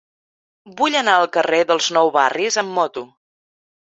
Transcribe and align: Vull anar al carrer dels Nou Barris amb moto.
Vull 0.79 0.97
anar 1.01 1.17
al 1.17 1.27
carrer 1.35 1.59
dels 1.71 1.89
Nou 1.97 2.11
Barris 2.17 2.59
amb 2.63 2.75
moto. 2.79 3.07